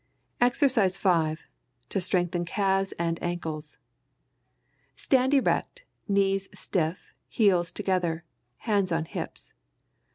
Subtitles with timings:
[0.41, 1.45] EXERCISE 5.
[1.89, 3.77] To strengthen calves and ankles.
[4.95, 8.23] Stand erect, knees stiff, heels together,
[8.57, 9.53] hands on hips.